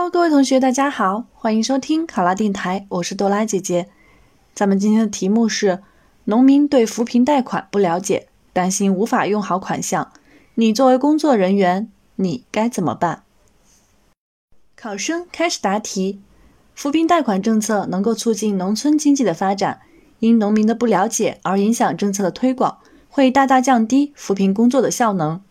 [0.00, 3.90] Hello，各位同学，大家好，欢迎收听考拉电台，我是多拉姐姐。
[4.54, 5.82] 咱们今天的题目是：
[6.24, 10.10] 农民对扶贫贷款不了解，担心无法用好款项，
[10.54, 13.24] 你作为工作人员，你该怎么办？
[14.74, 16.22] 考生开始答题。
[16.74, 19.80] 扶贫贷款政策能够促进农村经济的发展，
[20.20, 22.78] 因农民的不了解而影响政策的推广，
[23.10, 25.42] 会大大降低扶贫工作的效能。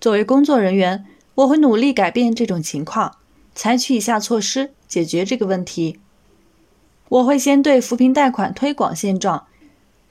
[0.00, 1.06] 作为工作人员，
[1.36, 3.18] 我会努力改变这种情况。
[3.56, 5.98] 采取以下措施解决这个问题。
[7.08, 9.46] 我会先对扶贫贷款推广现状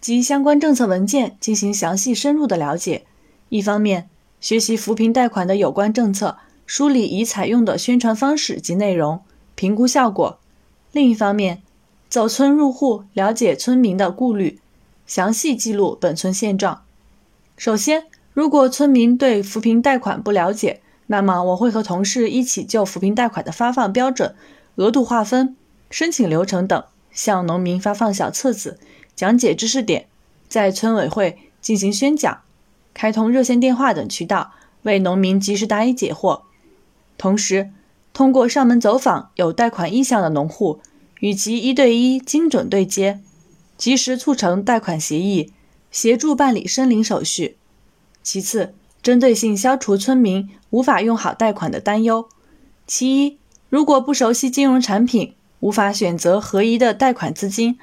[0.01, 3.05] 及相关政策文件进行详细深入的了解。
[3.49, 4.09] 一方面，
[4.41, 9.21] 学习扶贫贷款的有关政策，梳理已采用的宣传方式及内容，
[9.53, 10.39] 评估效果；
[10.91, 11.61] 另一方面，
[12.09, 14.59] 走村入户，了解村民的顾虑，
[15.05, 16.81] 详细记录本村现状。
[17.57, 24.35] 首先，如果村民对扶贫贷款不了解，那么我会和同事一起就扶贫贷款的发放标准、
[24.75, 25.55] 额度划分、
[25.89, 28.79] 申请流程等，向农民发放小册子，
[29.15, 30.07] 讲解知识点，
[30.49, 32.41] 在村委会进行宣讲，
[32.93, 34.53] 开通热线电话等渠道，
[34.83, 36.41] 为农民及时答疑解惑。
[37.17, 37.69] 同时，
[38.13, 40.79] 通过上门走访有贷款意向的农户，
[41.19, 43.19] 与其一对一精准对接，
[43.77, 45.53] 及时促成贷款协议，
[45.91, 47.57] 协助办理申领手续。
[48.23, 48.73] 其次，
[49.05, 52.27] 针对性消除村民无法用好贷款的担忧。
[52.87, 53.37] 其一，
[53.69, 57.77] 如果不熟悉金融产品，无法选择合宜的贷款资金，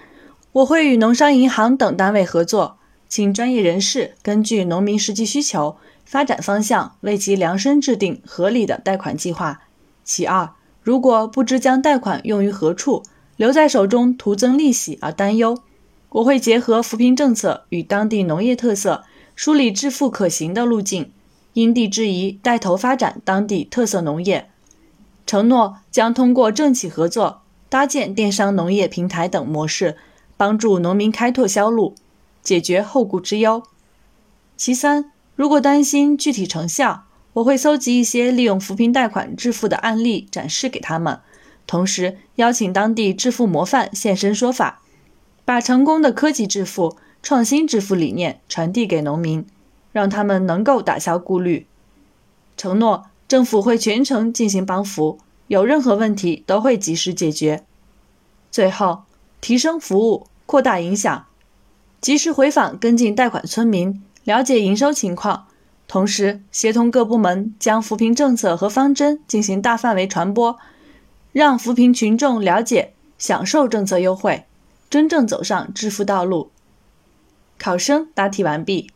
[0.51, 2.77] 我会与农商银行等单位合作，
[3.09, 9.61] 请专业人士根据农民实际需求、发展方向，为其量身制定合理的贷款计划。
[10.03, 10.51] 其二，
[10.83, 13.05] 如果不知将贷款用于何处，
[13.37, 15.57] 留在手中徒增利息而担忧，
[16.09, 19.05] 我会结合扶贫政策与当地农业特色。
[19.43, 21.11] 梳理致富可行的路径，
[21.55, 24.49] 因地制宜带头发展当地特色农业。
[25.27, 29.97] 承诺将通过政企合作，搭建电商农业平台等模式，
[30.37, 31.97] 帮助农民开拓销路，
[32.41, 33.65] 解决后顾之忧。
[34.57, 41.19] 其三，如果担心具体成效，我会搜集一些利用扶贫贷款致富的案例展示给他们，
[41.67, 44.83] 同时邀请当地致富模范现身说法，
[45.45, 46.97] 把成功的科技致富。
[47.23, 49.47] 创新致富理念传递给农民，
[49.93, 51.67] 让他们能够打消顾虑。
[52.57, 57.65] 承诺政府会全程进行帮扶，有任何问题都会及时解决。
[58.51, 59.05] 最后，
[59.41, 61.27] 提升服务，扩大影响，
[62.01, 65.47] 及时回访跟进贷款村民，了解营收情况，
[65.89, 70.59] 同时协同各部门将扶贫政策和方针进行大范围传播，
[71.33, 74.45] 让扶贫群众了解、享受政策优惠，
[74.91, 76.52] 真正走上致富道路。
[77.63, 78.91] 考生答题完毕。